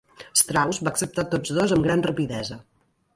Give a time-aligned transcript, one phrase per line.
[0.39, 2.59] Strauss va acceptar tots dos amb gran rapidesa.